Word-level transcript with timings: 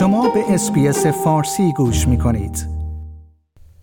شما 0.00 0.28
به 0.28 0.54
SBS 0.54 1.06
فارسی 1.06 1.72
گوش 1.72 2.08
می 2.08 2.18
کنید. 2.18 2.66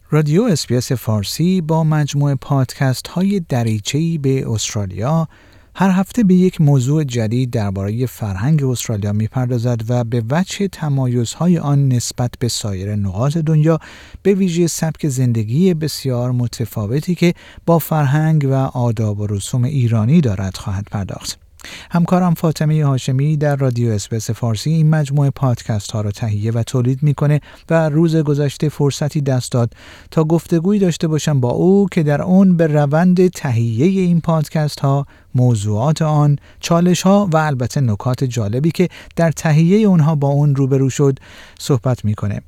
رادیو 0.09 0.43
SBS 0.43 0.91
فارسی 0.91 1.62
با 1.62 1.83
مجموعه 1.83 2.35
پادکست 2.35 3.07
های 3.07 3.39
دریچه‌ای 3.39 4.17
به 4.17 4.49
استرالیا 4.49 5.27
هر 5.75 5.89
هفته 5.89 6.23
به 6.23 6.33
یک 6.33 6.61
موضوع 6.61 7.03
جدید 7.03 7.51
درباره 7.51 8.06
فرهنگ 8.06 8.63
استرالیا 8.63 9.13
می‌پردازد 9.13 9.81
و 9.89 10.03
به 10.03 10.24
وجه 10.29 10.67
تمایزهای 10.67 11.57
آن 11.57 11.88
نسبت 11.88 12.31
به 12.39 12.47
سایر 12.47 12.96
نقاط 12.96 13.38
دنیا 13.38 13.79
به 14.24 14.34
ویژه 14.34 14.67
سبک 14.67 15.07
زندگی 15.07 15.74
بسیار 15.74 16.31
متفاوتی 16.31 17.15
که 17.15 17.34
با 17.65 17.79
فرهنگ 17.79 18.47
و 18.49 18.53
آداب 18.53 19.20
و 19.20 19.27
رسوم 19.27 19.63
ایرانی 19.63 20.21
دارد 20.21 20.57
خواهد 20.57 20.88
پرداخت. 20.91 21.46
همکارم 21.91 22.34
فاطمه 22.34 22.86
هاشمی 22.86 23.38
در 23.38 23.55
رادیو 23.55 23.91
اسپیس 23.91 24.30
فارسی 24.30 24.70
این 24.70 24.89
مجموعه 24.89 25.30
پادکست 25.30 25.91
ها 25.91 26.02
را 26.02 26.12
تهیه 26.12 26.52
و 26.52 26.63
تولید 26.63 27.03
می‌کنه 27.03 27.41
و 27.70 27.89
روز 27.89 28.16
گذشته 28.16 28.70
فرصتی 28.70 29.21
دست 29.21 29.52
داد 29.52 29.73
تا 30.11 30.23
گفتگویی 30.23 30.80
داشته 30.80 31.08
باشم 31.08 31.39
با 31.39 31.49
او 31.49 31.88
که 31.91 32.03
در 32.03 32.22
اون 32.22 32.58
به 32.58 32.67
روند 32.67 33.27
تهیه 33.27 34.02
این 34.02 34.22
پادکست 34.22 34.80
ها 34.80 35.05
موضوعات 35.35 36.02
آن 36.02 36.39
چالش 36.59 37.02
ها 37.02 37.30
و 37.34 37.38
البته 37.38 37.81
نکات 37.81 38.23
جالبی 38.23 38.72
که 38.72 38.89
در 39.16 39.31
تهیه 39.31 39.88
اونها 39.88 40.16
با 40.16 40.27
اون 40.27 40.55
روبرو 40.55 40.89
شد 40.89 41.20
صحبت 41.59 42.05
می‌کنه. 42.05 42.41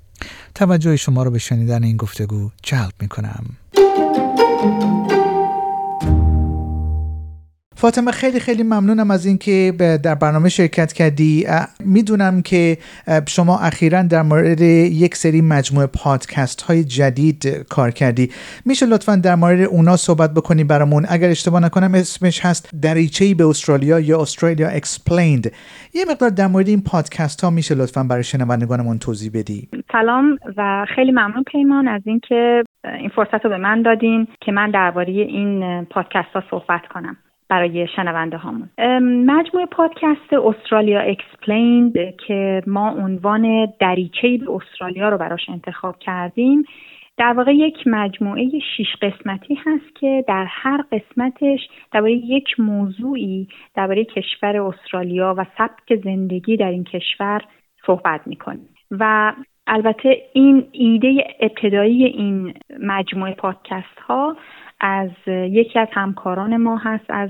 توجه 0.55 0.96
شما 0.96 1.24
رو 1.24 1.32
به 1.32 1.40
شنیدن 1.40 1.84
این 1.84 1.98
گفتگو 1.98 2.49
جلب 2.63 2.94
می‌کنم. 3.02 3.46
فاطمه 7.82 8.12
خیلی 8.12 8.40
خیلی 8.40 8.64
ممنونم 8.64 9.12
از 9.12 9.26
اینکه 9.26 9.74
در 10.04 10.16
برنامه 10.16 10.50
شرکت 10.50 10.94
کردی. 10.94 11.46
می‌دونم 11.86 12.42
که 12.42 12.78
شما 13.27 13.60
اخیرا 13.60 14.02
در 14.02 14.21
مورد 14.21 14.62
یک 14.62 15.16
سری 15.16 15.41
مجموعه 15.41 15.88
پادکست 16.04 16.62
های 16.62 16.84
جدید 16.84 17.48
کار 17.70 17.91
کردی. 17.91 18.30
میشه 18.66 18.86
لطفا 18.86 19.16
در 19.16 19.36
مورد 19.36 19.62
اونا 19.62 19.96
صحبت 19.96 20.34
بکنی 20.34 20.63
برامون؟ 20.63 21.05
اگر 21.10 21.30
اشتباه 21.30 21.62
نکنم 21.66 21.91
اسمش 21.94 22.46
هست 22.46 22.70
دریچه 22.82 23.36
به 23.36 23.48
استرالیا 23.48 23.99
یا 23.99 24.21
Australia 24.21 24.68
Explained 24.68 25.52
یه 25.93 26.05
مقدار 26.10 26.30
در 26.30 26.48
مورد 26.48 26.68
این 26.68 26.82
پادکست 26.82 27.43
ها 27.43 27.49
میشه 27.49 27.76
لطفا 27.76 28.04
برای 28.04 28.24
شنوندگانمون 28.24 28.98
توضیح 28.98 29.32
بدی. 29.34 29.68
سلام 29.91 30.38
و 30.58 30.86
خیلی 30.96 31.12
ممنون 31.12 31.43
پیمان 31.43 31.88
از 31.88 32.02
اینکه 32.05 32.64
این 32.84 33.10
فرصت 33.16 33.43
رو 33.43 33.49
به 33.49 33.58
من 33.58 33.82
دادین 33.82 34.27
که 34.41 34.52
من 34.52 34.71
درباره 34.71 35.12
این 35.12 35.86
پادکست 35.86 36.30
ها 36.34 36.43
صحبت 36.52 36.82
کنم. 36.93 37.18
برای 37.50 37.88
شنونده 37.96 38.38
هامون. 38.38 38.70
مجموعه 39.26 39.66
پادکست 39.66 40.34
Australia 40.34 40.99
Explained 40.99 41.93
که 42.28 42.62
ما 42.68 42.90
عنوان 42.90 43.74
دریچه 43.80 44.38
به 44.38 44.52
استرالیا 44.52 45.10
رو 45.10 45.18
براش 45.18 45.50
انتخاب 45.50 46.00
کردیم 46.00 46.64
در 47.18 47.34
واقع 47.34 47.55
یک 47.55 47.76
مجموعه 47.86 48.50
شیش 48.77 48.88
قسمتی 49.02 49.55
هست 49.55 49.96
که 49.96 50.26
در 50.27 50.46
هر 50.50 50.84
قسمتش 50.92 51.60
درباره 51.92 52.14
یک 52.14 52.60
موضوعی 52.60 53.48
درباره 53.76 54.05
کشور 54.05 54.62
استرالیا 54.62 55.36
و 55.38 55.46
سبک 55.58 56.04
زندگی 56.04 56.58
در 56.58 56.70
این 56.70 56.84
کشور 56.84 57.42
صحبت 57.86 58.27
می‌کنیم. 58.27 58.70
و 58.92 59.34
البته 59.68 60.18
این 60.34 60.68
ایده 60.72 61.27
ابتدایی 61.40 62.05
این 62.05 62.54
مجموعه 62.80 63.34
پادکست 63.34 64.00
ها 64.08 64.38
از 64.80 65.09
یکی 65.28 65.80
از 65.80 65.88
همکاران 65.91 66.58
ما 66.58 66.78
هست 66.78 67.06
از 67.09 67.30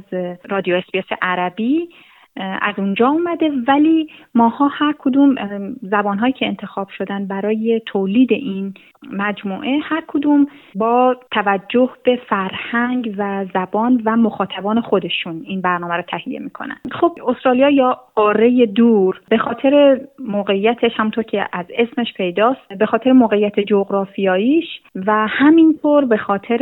رادیو 0.50 0.76
اسپیس 0.76 1.06
عربی. 1.22 1.90
از 2.62 2.74
اونجا 2.78 3.08
اومده 3.08 3.52
ولی 3.68 4.08
ماها 4.36 4.68
هر 4.68 4.96
کدوم 5.00 5.36
زبانهایی 5.82 6.34
که 6.34 6.48
انتخاب 6.48 6.90
شدن 6.90 7.28
برای 7.28 7.82
تولید 7.86 8.32
این 8.32 8.74
مجموعه 9.12 9.80
هر 9.84 10.04
کدوم 10.08 10.48
با 10.76 11.16
توجه 11.32 11.90
به 12.04 12.20
فرهنگ 12.30 13.16
و 13.18 13.46
زبان 13.54 14.02
و 14.06 14.16
مخاطبان 14.16 14.82
خودشون 14.82 15.42
این 15.46 15.62
برنامه 15.62 15.96
رو 15.96 16.02
تهیه 16.02 16.40
می‌کنن. 16.40 16.78
خب 16.92 17.18
استرالیا 17.28 17.70
یا 17.70 17.98
قاره 18.16 18.66
دور 18.66 19.22
به 19.30 19.38
خاطر 19.38 20.02
موقعیتش 20.20 20.92
همطور 20.98 21.24
که 21.24 21.46
از 21.54 21.66
اسمش 21.78 22.14
پیداست 22.14 22.74
به 22.80 22.86
خاطر 22.86 23.12
موقعیت 23.12 23.60
جغرافیاییش 23.60 24.66
و 24.96 25.28
همینطور 25.30 26.06
به 26.06 26.18
خاطر 26.18 26.60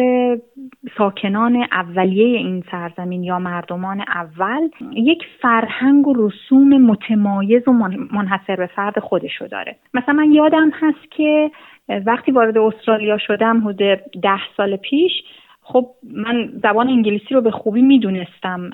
ساکنان 0.97 1.67
اولیه 1.71 2.37
این 2.37 2.63
سرزمین 2.71 3.23
یا 3.23 3.39
مردمان 3.39 4.01
اول 4.01 4.69
یک 4.93 5.23
فرهنگ 5.41 6.07
و 6.07 6.13
رسوم 6.27 6.81
متمایز 6.81 7.67
و 7.67 7.71
منحصر 8.11 8.55
به 8.55 8.67
فرد 8.67 8.99
خودشو 8.99 9.47
داره. 9.47 9.75
مثلا 9.93 10.13
من 10.13 10.31
یادم 10.31 10.69
هست 10.73 11.11
که 11.11 11.51
وقتی 12.05 12.31
وارد 12.31 12.57
استرالیا 12.57 13.17
شدم 13.17 13.67
حدود 13.67 13.99
ده 14.21 14.39
سال 14.57 14.75
پیش 14.75 15.11
خب 15.69 15.85
من 16.13 16.49
زبان 16.63 16.87
انگلیسی 16.87 17.33
رو 17.33 17.41
به 17.41 17.51
خوبی 17.51 17.81
می‌دونستم 17.81 18.69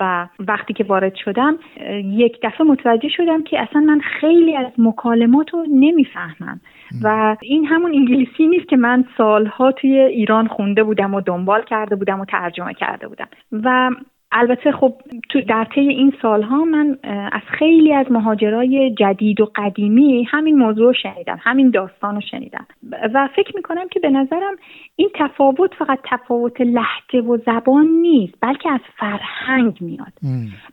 و 0.00 0.28
وقتی 0.38 0.72
که 0.72 0.84
وارد 0.84 1.14
شدم 1.14 1.58
یک 2.04 2.38
دفعه 2.42 2.66
متوجه 2.66 3.08
شدم 3.08 3.42
که 3.42 3.60
اصلا 3.60 3.80
من 3.80 4.00
خیلی 4.00 4.56
از 4.56 4.66
مکالمات 4.78 5.54
رو 5.54 5.66
نمی‌فهمم. 5.70 6.60
و 7.02 7.36
این 7.42 7.64
همون 7.64 7.94
انگلیسی 7.94 8.46
نیست 8.46 8.68
که 8.68 8.76
من 8.76 9.04
سالها 9.18 9.72
توی 9.72 10.00
ایران 10.00 10.46
خونده 10.46 10.84
بودم 10.84 11.14
و 11.14 11.20
دنبال 11.20 11.62
کرده 11.62 11.96
بودم 11.96 12.20
و 12.20 12.24
ترجمه 12.24 12.74
کرده 12.74 13.08
بودم. 13.08 13.28
و 13.52 13.90
البته 14.32 14.72
خب 14.72 14.94
تو 15.30 15.40
در 15.40 15.66
طی 15.74 15.80
این 15.80 16.12
سالها 16.22 16.64
من 16.64 16.98
از 17.32 17.42
خیلی 17.58 17.92
از 17.92 18.12
مهاجرای 18.12 18.94
جدید 18.98 19.40
و 19.40 19.50
قدیمی 19.56 20.24
همین 20.30 20.58
موضوع 20.58 20.92
شنیدم 20.92 21.38
همین 21.40 21.70
داستان 21.70 22.14
رو 22.14 22.20
شنیدم. 22.20 22.66
و 23.14 23.28
فکر 23.36 23.56
می‌کنم 23.56 23.88
که 23.88 24.00
به 24.00 24.10
نظرم 24.10 24.56
این 24.96 25.10
تفاوت 25.14 25.74
فقط 25.74 25.98
تفاوت 26.04 26.60
لحجه 26.60 27.20
و 27.20 27.38
زبان 27.46 27.86
نیست 27.86 28.34
بلکه 28.40 28.72
از 28.72 28.80
فرهنگ 28.98 29.78
میاد. 29.80 30.12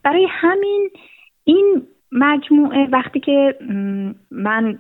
برای 0.03 0.27
همین 0.29 0.89
این 1.43 1.81
مجموعه 2.11 2.87
وقتی 2.91 3.19
که 3.19 3.55
من 4.31 4.79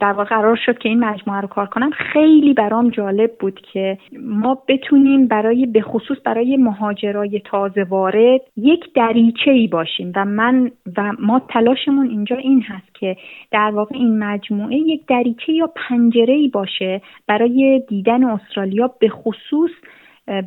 در 0.00 0.12
واقع 0.12 0.24
قرار 0.24 0.58
شد 0.66 0.78
که 0.78 0.88
این 0.88 1.04
مجموعه 1.04 1.40
رو 1.40 1.48
کار 1.48 1.66
کنم 1.66 1.90
خیلی 1.90 2.54
برام 2.54 2.90
جالب 2.90 3.30
بود 3.40 3.60
که 3.72 3.98
ما 4.22 4.62
بتونیم 4.68 5.26
برای 5.26 5.66
به 5.66 5.82
خصوص 5.82 6.16
برای 6.24 6.56
مهاجرای 6.56 7.40
تازه 7.44 7.82
وارد 7.82 8.40
یک 8.56 8.92
دریچه 8.94 9.50
ای 9.50 9.66
باشیم. 9.66 10.12
و 10.16 10.24
من 10.24 10.70
و 10.96 11.12
ما 11.18 11.40
تلاشمون 11.48 12.08
اینجا 12.08 12.36
این 12.36 12.62
هست 12.62 12.94
که 12.94 13.16
در 13.50 13.70
واقع 13.70 13.96
این 13.96 14.18
مجموعه 14.18 14.76
یک 14.76 15.06
دریچه 15.06 15.52
یا 15.52 15.72
پنجره 15.76 16.34
ای 16.34 16.48
باشه 16.48 17.00
برای 17.26 17.82
دیدن 17.88 18.24
استرالیا 18.24 18.90
به 19.00 19.08
خصوص 19.08 19.70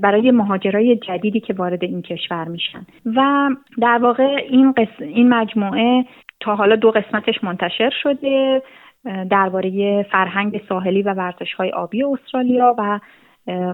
برای 0.01 0.31
مهاجرای 0.31 0.95
جدیدی 0.95 1.39
که 1.39 1.53
وارد 1.53 1.83
این 1.83 2.01
کشور 2.01 2.47
میشن. 2.47 2.85
و 3.05 3.49
در 3.81 3.97
واقع 4.01 4.38
این, 4.49 4.73
این 4.99 5.29
مجموعه 5.29 6.05
تا 6.43 6.55
حالا 6.55 6.75
دو 6.75 6.91
قسمتش 6.91 7.43
منتشر 7.43 7.89
شده 8.03 8.61
درباره 9.29 10.03
فرهنگ 10.03 10.61
ساحلی 10.69 11.01
و 11.01 11.13
ورزش 11.13 11.53
های 11.53 11.71
آبی 11.71 12.03
استرالیا 12.03 12.75
و 12.77 12.99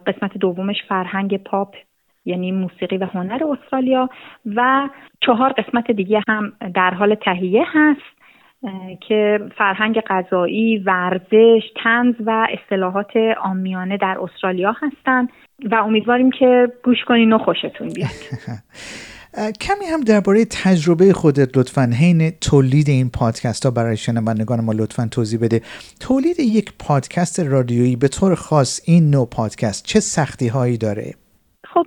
قسمت 0.08 0.38
دومش 0.38 0.84
فرهنگ 0.90 1.44
پاپ 1.44 1.76
یعنی 2.26 2.52
موسیقی 2.52 2.98
و 2.98 3.06
هنر 3.06 3.44
استرالیا 3.44 4.10
و 4.56 4.90
چهار 5.22 5.54
قسمت 5.54 5.92
دیگه 5.92 6.22
هم 6.28 6.54
در 6.76 6.94
حال 6.94 7.16
تهیه 7.16 7.66
هست 7.68 8.20
که 9.08 9.40
فرهنگ 9.58 10.00
غذایی، 10.00 10.78
ورزش، 10.78 11.64
تنز 11.84 12.16
و 12.26 12.48
اصطلاحات 12.50 13.12
آمیانه 13.44 13.98
در 13.98 14.18
استرالیا 14.22 14.76
هستند 14.82 15.30
و 15.72 15.76
امیدواریم 15.76 16.32
که 16.32 16.68
گوش 16.84 17.04
کنین 17.08 17.34
و 17.34 17.38
خوشتون 17.38 17.90
بیاد. 17.90 18.10
کمی 19.38 19.86
هم 19.94 20.02
درباره 20.02 20.46
تجربه 20.46 21.14
خودت 21.14 21.58
لطفا 21.58 21.90
حین 22.00 22.32
تولید 22.42 22.90
این 22.90 23.10
پادکست 23.10 23.66
ها 23.66 23.72
برای 23.72 23.98
شنوندگان 23.98 24.62
ما 24.62 24.72
لطفا 24.72 25.08
توضیح 25.12 25.40
بده. 25.40 25.62
تولید 26.00 26.40
یک 26.40 26.74
پادکست 26.80 27.40
رادیویی 27.40 27.96
به 27.96 28.08
طور 28.08 28.36
خاص 28.36 28.82
این 28.86 29.10
نوع 29.10 29.28
پادکست 29.32 29.86
چه 29.86 30.00
سختی 30.00 30.48
هایی 30.48 30.78
داره؟ 30.78 31.14
خب 31.74 31.86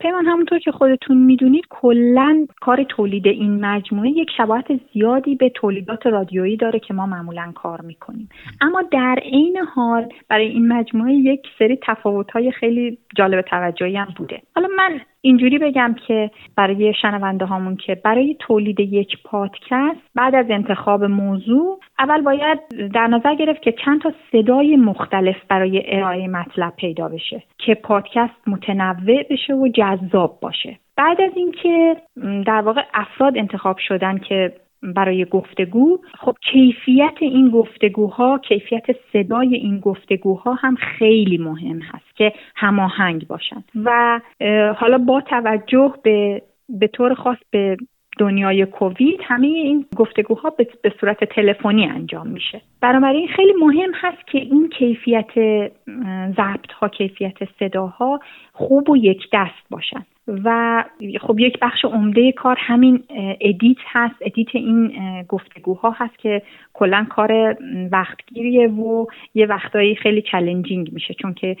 پیمان 0.00 0.26
همونطور 0.26 0.58
که 0.58 0.72
خودتون 0.72 1.16
می‌دونید 1.16 1.64
کلا 1.70 2.46
کار 2.60 2.84
تولید 2.84 3.26
این 3.26 3.64
مجموعه 3.64 4.10
یک 4.10 4.28
شباهت 4.36 4.66
زیادی 4.94 5.34
به 5.34 5.48
تولیدات 5.48 6.06
رادیویی 6.06 6.56
داره 6.56 6.78
که 6.78 6.94
ما 6.94 7.06
معمولا 7.06 7.52
کار 7.54 7.80
می‌کنیم. 7.80 8.28
اما 8.60 8.82
در 8.92 9.18
عین 9.22 9.56
حال 9.74 10.08
برای 10.28 10.46
این 10.46 10.68
مجموعه 10.68 11.14
یک 11.14 11.40
سری 11.58 11.78
تفاوت‌های 11.86 12.52
خیلی 12.52 12.98
جالب 13.16 13.40
توجهی 13.40 13.96
هم 13.96 14.08
بوده. 14.16 14.42
حالا 14.54 14.68
من 14.76 15.00
اینجوری 15.22 15.58
بگم 15.58 15.94
که 16.06 16.30
برای 16.56 16.94
شنونده 17.02 17.44
هامون 17.44 17.76
که 17.76 17.94
برای 17.94 18.36
تولید 18.38 18.80
یک 18.80 19.22
پادکست 19.24 20.00
بعد 20.14 20.34
از 20.34 20.46
انتخاب 20.50 21.04
موضوع 21.04 21.80
اول 21.98 22.22
باید 22.22 22.58
در 22.94 23.06
نظر 23.06 23.34
گرفت 23.34 23.62
که 23.62 23.74
چند 23.84 24.00
تا 24.00 24.12
صدای 24.32 24.76
مختلف 24.76 25.36
برای 25.48 25.82
ارائه 25.86 26.28
مطلب 26.28 26.72
پیدا 26.76 27.08
بشه 27.08 27.42
که 27.58 27.74
پادکست 27.74 28.48
متنوع 28.48 29.22
بشه 29.30 29.54
و 29.54 29.68
جذاب 29.68 30.38
باشه. 30.40 30.78
بعد 30.96 31.20
از 31.20 31.30
اینکه 31.36 31.96
در 32.46 32.60
واقع 32.60 32.82
افراد 32.94 33.38
انتخاب 33.38 33.76
شدن 33.78 34.18
که 34.18 34.52
برای 34.82 35.24
گفتگو. 35.24 35.98
خب 36.18 36.36
کیفیت 36.52 37.14
این 37.20 37.50
گفتگوها 37.50 38.38
کیفیت 38.38 38.84
صدای 39.12 39.54
این 39.54 39.80
گفتگوها 39.80 40.54
هم 40.54 40.74
خیلی 40.74 41.38
مهم 41.38 41.78
هست 41.78 42.16
که 42.16 42.32
هماهنگ 42.56 43.26
باشند 43.26 43.64
و 43.84 44.20
حالا 44.76 44.98
با 44.98 45.20
توجه 45.20 45.94
به 46.02 46.42
به 46.68 46.86
طور 46.86 47.14
خاص 47.14 47.38
به 47.50 47.76
دنیای 48.18 48.66
کووید 48.66 49.20
همه 49.24 49.46
این 49.46 49.86
گفتگوها 49.96 50.50
به 50.82 50.92
صورت 51.00 51.24
تلفنی 51.24 51.86
انجام 51.86 52.26
میشه. 52.26 52.60
بنابراین 52.80 53.28
خیلی 53.28 53.52
مهم 53.52 53.90
هست 53.94 54.26
که 54.26 54.38
این 54.38 54.68
کیفیت 54.68 55.30
ضبط 56.36 56.72
ها 56.72 56.88
کیفیت 56.88 57.36
صداها 57.58 58.20
خوب 58.52 58.90
و 58.90 58.96
یک 58.96 59.28
دست 59.32 59.68
باشن. 59.70 60.04
و 60.44 60.84
خب 61.20 61.38
یک 61.38 61.58
بخش 61.62 61.84
عمده 61.84 62.32
کار 62.32 62.56
همین 62.58 63.02
edit 63.40 63.78
هست. 63.86 64.14
edit 64.20 64.48
این 64.54 64.92
گفتگوها 65.28 65.90
هست 65.90 66.18
که 66.18 66.42
کلا 66.72 67.06
کار 67.10 67.56
وقتگیریه 67.92 68.68
و 68.68 69.06
یه 69.34 69.46
وقتایی 69.46 69.94
خیلی 69.94 70.22
challenging 70.22 70.92
میشه. 70.92 71.14
چون 71.14 71.34
که 71.34 71.56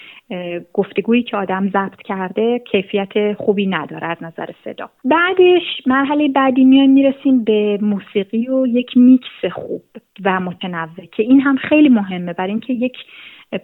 گفتگویی 0.72 1.22
که 1.22 1.36
آدم 1.36 1.68
ضبط 1.68 2.02
کرده 2.02 2.58
کیفیت 2.58 3.32
خوبی 3.32 3.66
نداره 3.66 4.06
از 4.06 4.16
نظر 4.20 4.48
صدا. 4.64 4.90
بعدش 5.04 5.62
مرحله 5.86 6.28
بعدی 6.28 6.64
میایم 6.64 6.90
می‌رسیم 6.90 7.44
به 7.44 7.78
موسیقی 7.82 8.48
و 8.48 8.66
یک 8.66 8.96
میکس 8.96 9.44
خوب 9.52 9.82
و 10.24 10.40
متنوع 10.40 11.06
که 11.12 11.22
این 11.22 11.40
هم 11.40 11.56
خیلی 11.56 11.88
مهمه. 11.88 12.32
برای 12.32 12.50
اینکه 12.50 12.72
یک 12.72 12.96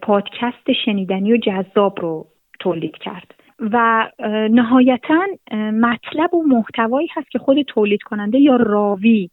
پادکست 0.02 0.72
شنیدنی 0.84 1.32
و 1.32 1.36
جذاب 1.36 2.00
رو 2.00 2.26
تولید 2.60 2.98
کرد. 2.98 3.34
و 3.60 4.08
نهایتا 4.50 5.26
مطلب 5.72 6.34
و 6.34 6.42
محتوایی 6.42 7.08
هست 7.14 7.30
که 7.30 7.38
خود 7.38 7.62
تولید 7.62 8.02
کننده 8.02 8.38
یا 8.38 8.56
راوی 8.56 9.30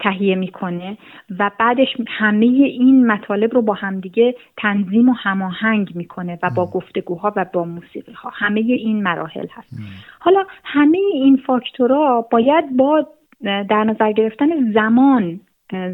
تهیه 0.00 0.34
می‌کنه 0.34 0.98
و 1.38 1.50
بعدش 1.58 1.88
همه 2.08 2.46
این 2.46 3.06
مطالب 3.06 3.54
رو 3.54 3.62
با 3.62 3.74
همدیگه 3.74 4.34
تنظیم 4.56 5.08
و 5.08 5.12
هماهنگ 5.12 5.92
می‌کنه 5.94 6.38
و 6.42 6.50
با 6.56 6.66
گفتگوها 6.66 7.32
و 7.36 7.46
با 7.52 7.64
موسیقی 7.64 8.12
ها 8.12 8.30
همه 8.34 8.60
این 8.60 9.02
مراحل 9.02 9.46
هست. 9.52 9.74
حالا 10.20 10.44
همه 10.64 10.98
این 11.14 11.36
فاکتورها 11.46 12.28
باید 12.30 12.76
با 12.76 13.06
در 13.42 13.84
نظر 13.84 14.12
گرفتن 14.12 14.72
زمان 14.72 15.40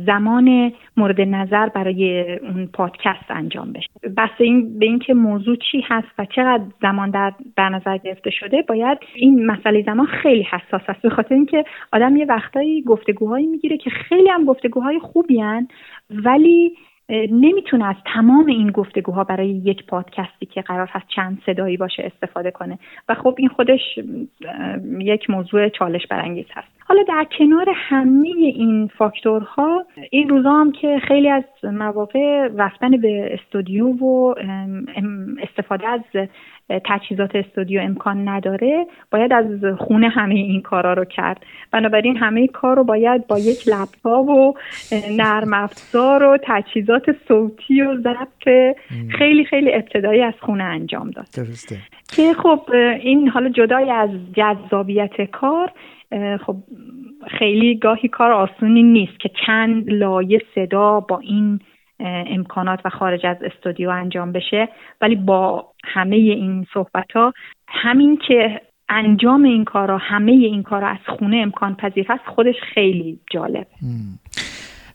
زمان 0.06 0.72
مورد 0.96 1.20
نظر 1.20 1.68
برای 1.68 2.34
اون 2.38 2.66
پادکست 2.66 3.30
انجام 3.30 3.72
بشه. 3.72 3.88
بس 4.16 4.30
این 4.38 4.78
به 4.78 4.86
اینکه 4.86 5.14
موضوع 5.14 5.56
چی 5.56 5.84
هست 5.84 6.08
و 6.18 6.24
چقدر 6.24 6.62
زمان 6.82 7.10
در, 7.10 7.32
در 7.56 7.68
نظر 7.68 7.98
گرفته 7.98 8.30
شده 8.30 8.62
باید 8.62 8.98
این 9.14 9.46
مسئله 9.46 9.82
زمان 9.82 10.06
خیلی 10.06 10.42
حساس 10.42 10.82
است. 10.88 11.02
به 11.02 11.10
خاطر 11.10 11.34
اینکه 11.34 11.64
آدم 11.92 12.16
یه 12.16 12.26
وقتایی 12.26 12.82
گفتگوهایی 12.82 13.46
می‌گیره 13.46 13.76
که 13.76 13.90
خیلی 13.90 14.28
هم 14.28 14.44
گفتگوهای 14.44 14.98
خوبی 14.98 15.40
هن 15.40 15.68
ولی 16.10 16.72
نمی‌تونه 17.30 17.86
از 17.86 17.96
تمام 18.14 18.46
این 18.46 18.70
گفتگوها 18.70 19.24
برای 19.24 19.48
یک 19.48 19.86
پادکستی 19.86 20.46
که 20.46 20.62
قرار 20.62 20.88
هست 20.90 21.06
چند 21.08 21.42
صدایی 21.46 21.76
باشه 21.76 22.12
استفاده 22.14 22.50
کنه. 22.50 22.78
و 23.08 23.14
خب 23.14 23.34
این 23.38 23.48
خودش 23.48 23.98
یک 24.98 25.30
موضوع 25.30 25.68
چالش 25.68 26.06
برانگیز 26.06 26.46
هست. 26.54 26.75
حالا 26.88 27.02
در 27.02 27.26
کنار 27.38 27.66
همه 27.74 28.28
این 28.28 28.90
فاکتورها 28.98 29.86
این 30.10 30.28
روزا 30.28 30.50
هم 30.50 30.72
که 30.72 30.98
خیلی 31.08 31.30
از 31.30 31.44
مواقع 31.62 32.48
رفتن 32.56 32.90
به 32.90 33.34
استودیو 33.34 33.86
و 33.86 34.34
استفاده 35.42 35.88
از 35.88 36.00
تجهیزات 36.84 37.36
استودیو 37.36 37.80
امکان 37.80 38.28
نداره 38.28 38.86
باید 39.10 39.32
از 39.32 39.46
خونه 39.78 40.08
همه 40.08 40.34
این 40.34 40.62
کارا 40.62 40.92
رو 40.92 41.04
کرد. 41.04 41.46
بنابراین 41.70 42.16
همه 42.16 42.46
کار 42.46 42.76
رو 42.76 42.84
باید 42.84 43.26
با 43.26 43.38
یک 43.38 43.68
لپتاپ 43.68 44.28
و 44.28 44.54
نرم 45.10 45.54
افزار 45.54 46.22
و 46.22 46.38
تجهیزات 46.42 47.02
صوتی 47.28 47.82
و 47.82 47.96
ضبط 47.96 48.76
خیلی 49.18 49.44
خیلی 49.44 49.74
ابتدایی 49.74 50.22
از 50.22 50.34
خونه 50.40 50.64
انجام 50.64 51.10
داد. 51.10 51.26
درسته. 51.36 51.76
که 52.16 52.34
خب 52.34 52.70
این 53.00 53.28
حالا 53.28 53.48
جدای 53.48 53.90
از 53.90 54.10
جذابیت 54.34 55.30
کار 55.30 55.72
خب 56.46 56.56
خیلی 57.38 57.78
گاهی 57.78 58.08
کار 58.08 58.32
آسونی 58.32 58.82
نیست 58.82 59.20
که 59.20 59.30
چند 59.46 59.90
لایه 59.90 60.42
صدا 60.54 61.00
با 61.00 61.18
این 61.18 61.60
امکانات 62.00 62.80
و 62.84 62.90
خارج 62.90 63.26
از 63.26 63.36
استودیو 63.42 63.90
انجام 63.90 64.32
بشه. 64.32 64.68
ولی 65.00 65.16
با 65.16 65.66
همه 65.84 66.16
این 66.16 66.66
صحبت 66.74 67.12
ها 67.14 67.32
همین 67.68 68.18
که 68.28 68.60
انجام 68.88 69.44
این 69.44 69.64
کارا 69.64 69.98
همه 69.98 70.32
این 70.32 70.62
کارا 70.62 70.88
از 70.88 70.98
خونه 71.18 71.36
امکان 71.36 71.74
پذیر 71.74 72.06
هست 72.08 72.24
خودش 72.34 72.54
خیلی 72.74 73.20
جالب. 73.32 73.66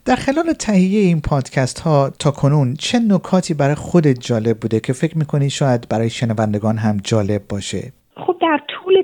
در 0.06 0.16
خلال 0.16 0.54
تهیه 0.60 1.00
این 1.00 1.22
پادکست 1.22 1.80
ها 1.80 2.10
تا 2.20 2.32
کنون 2.32 2.74
چه 2.74 3.00
نکاتی 3.10 3.54
برای 3.54 3.76
خودت 3.76 4.20
جالب 4.20 4.58
بوده 4.60 4.80
که 4.80 4.94
فکر 4.94 5.18
می‌کنی 5.18 5.50
شاید 5.50 5.90
برای 5.90 6.10
شنوندگان 6.10 6.78
هم 6.78 6.98
جالب 7.04 7.42
باشه؟ 7.50 7.94
خب 8.16 8.36
در 8.42 8.60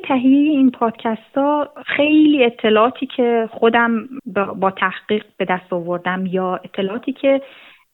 تهیه 0.08 0.52
این 0.52 0.72
پادکست 0.72 1.38
ها 1.38 1.70
خیلی 1.86 2.46
اطلاعاتی 2.46 3.06
که 3.06 3.50
خودم 3.52 4.08
با 4.56 4.72
تحقیق 4.72 5.26
به 5.38 5.46
دست 5.46 5.74
آوردم 5.74 6.26
یا 6.26 6.56
اطلاعاتی 6.56 7.14
که 7.14 7.42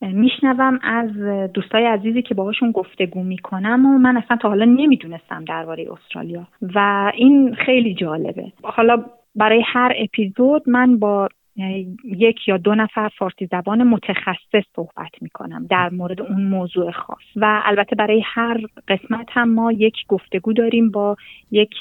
میشنوم 0.00 0.80
از 0.82 1.10
دوستای 1.52 1.84
عزیزی 1.86 2.22
که 2.22 2.34
باهاشون 2.34 2.70
گفتگو 2.72 3.22
می‌کنم 3.22 3.86
و 3.86 3.98
من 3.98 4.16
اصلا 4.16 4.36
تا 4.36 4.48
حالا 4.48 4.64
نمی‌دونستم 4.64 5.44
درباره 5.44 5.86
استرالیا. 5.92 6.46
و 6.74 7.12
این 7.14 7.54
خیلی 7.54 7.94
جالبه. 7.94 8.52
حالا 8.62 9.04
برای 9.34 9.62
هر 9.66 9.92
اپیزود 9.98 10.68
من 10.68 10.98
با 10.98 11.28
یک 12.04 12.48
یا 12.48 12.56
دو 12.56 12.74
نفر 12.74 13.08
فارسی 13.18 13.46
زبان 13.46 13.82
متخصص 13.82 14.64
صحبت 14.76 15.22
می 15.22 15.28
کنم 15.28 15.66
در 15.70 15.90
مورد 15.90 16.22
اون 16.22 16.44
موضوع 16.44 16.90
خاص. 16.90 17.18
و 17.36 17.62
البته 17.64 17.96
برای 17.96 18.22
هر 18.24 18.60
قسمت 18.88 19.26
هم 19.30 19.50
ما 19.50 19.72
یک 19.72 19.94
گفتگو 20.08 20.52
داریم 20.52 20.90
با 20.90 21.16
یک 21.50 21.74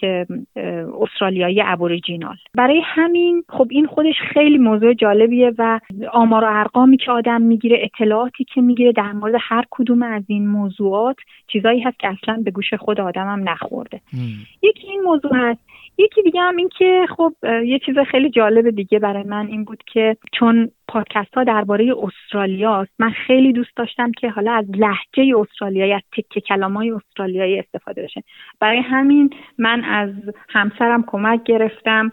استرالیایی 1.02 1.62
ابوریجینال. 1.66 2.36
برای 2.54 2.82
همین 2.86 3.44
خب 3.50 3.68
این 3.72 3.86
خودش 3.86 4.16
خیلی 4.34 4.58
موضوع 4.58 4.94
جالبیه 4.94 5.52
و 5.58 5.80
آمار 6.12 6.44
و 6.44 6.48
ارقامی 6.50 6.98
که 6.98 7.12
آدم 7.12 7.42
می‌گیره 7.42 7.80
اطلاعاتی 7.82 8.44
که 8.44 8.62
می‌گیره 8.62 8.92
در 8.92 9.12
مورد 9.12 9.34
هر 9.40 9.64
کدوم 9.72 10.04
از 10.04 10.24
این 10.28 10.48
موضوعات 10.48 11.18
چیزایی 11.48 11.82
هست 11.82 12.00
که 12.00 12.08
اصلا 12.08 12.42
به 12.46 12.52
گوش 12.52 12.74
خود 12.74 13.02
آدمم 13.02 13.50
نخورده. 13.50 14.02
یکی 14.62 14.88
این 14.92 15.02
موضوع 15.02 15.32
هست 15.36 15.60
یکی 15.98 16.22
دیگه 16.22 16.42
هم 16.42 16.56
این 16.56 16.70
که 16.78 17.06
خب 17.18 17.34
یه 17.66 17.80
چیز 17.80 17.96
خیلی 18.12 18.30
جالب 18.30 18.70
دیگه 18.70 19.00
برای 19.00 19.24
من 19.24 19.48
این 19.48 19.64
بود 19.64 19.84
که 19.94 20.18
چون 20.40 20.72
پادکست 20.88 21.34
ها 21.34 21.44
درباره 21.44 21.94
استرالیا 22.04 22.88
من 23.00 23.10
خیلی 23.10 23.54
دوست 23.54 23.76
داشتم 23.76 24.12
که 24.12 24.30
حالا 24.30 24.52
از 24.52 24.66
لحجه 24.76 25.38
استرالیایی 25.38 25.94
از 25.94 26.02
تکه 26.18 26.42
کلام 26.42 26.74
های 26.74 26.92
استرالیایی 26.92 27.60
استفاده 27.60 28.04
بشه. 28.04 28.24
برای 28.60 28.80
همین 28.80 29.30
من 29.58 29.84
از 29.84 30.10
همسرم 30.50 31.04
کمک 31.08 31.44
گرفتم. 31.44 32.12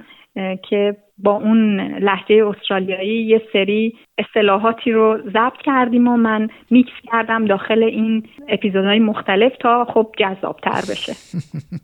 که 0.69 0.97
با 1.19 1.33
اون 1.33 1.81
لهجه 1.81 2.47
استرالیایی 2.47 3.23
یه 3.23 3.43
سری 3.53 3.95
اصطلاحاتی 4.19 4.93
رو 4.93 5.19
ضبط 5.33 5.63
کردیم 5.65 6.09
و 6.09 6.17
من 6.17 6.49
میکس 6.71 6.93
کردم 7.13 7.45
داخل 7.45 7.83
این 7.83 8.23
اپیزودهای 8.49 8.99
مختلف 8.99 9.53
تا 9.61 9.85
خب 9.85 10.13
جذابتر 10.19 10.81
بشه. 10.91 11.13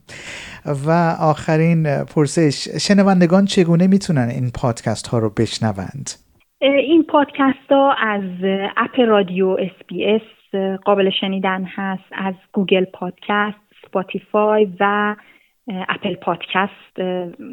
و 0.86 1.16
آخرین 1.20 1.84
پرسش 2.14 2.68
شنوندگان 2.88 3.44
چگونه 3.44 3.86
می‌تونن 3.86 4.28
این 4.28 4.50
پادکست 4.62 5.06
ها 5.06 5.18
رو 5.18 5.30
بشنوند؟ 5.30 6.10
این 6.60 7.02
پادکست 7.02 7.70
ها 7.70 7.92
از 7.92 8.22
app 8.76 9.00
رادیو 9.00 9.48
اس 9.48 9.86
بی 9.88 10.20
قابل 10.84 11.10
شنیدن 11.20 11.64
هست 11.64 12.04
از 12.12 12.34
Google 12.52 12.84
Podcast 12.84 13.58
Spotify 13.86 14.68
و 14.80 15.16
Apple 15.68 16.14
Podcast 16.14 16.96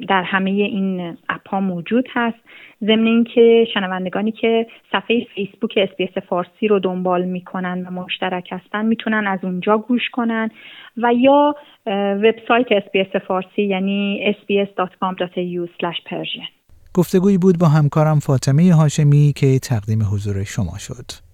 در 0.09 0.23
همه 0.23 0.49
این 0.49 1.17
app 1.29 1.49
ها 1.49 1.59
موجود 1.59 2.05
هست. 2.13 2.37
ضمن 2.81 3.05
اینکه 3.07 3.67
شنوندگانی 3.73 4.31
که 4.31 4.67
صفحه 4.91 5.27
فیسبوک 5.35 5.71
SBS 5.77 6.23
فارسی 6.29 6.67
رو 6.67 6.79
دنبال 6.79 7.23
می‌کنن 7.25 7.85
و 7.85 7.91
مشترک 7.91 8.47
هستن 8.51 8.85
می‌تونن 8.85 9.27
از 9.27 9.39
اونجا 9.43 9.77
گوش 9.77 10.09
کنن. 10.11 10.49
و 10.97 11.13
یا 11.13 11.55
وبسایت 11.87 12.67
SBS 12.71 13.21
فارسی 13.27 13.63
یعنی 13.63 14.33
sbs.com.au 14.33 15.67
persian. 16.09 16.47
گفتگویی 16.93 17.37
بود 17.37 17.59
با 17.59 17.67
همکارم 17.67 18.19
فاطمه 18.19 18.73
هاشمی 18.73 19.33
که 19.35 19.59
تقدیم 19.59 19.99
حضور 20.13 20.43
شما 20.43 20.77
شد. 20.77 21.33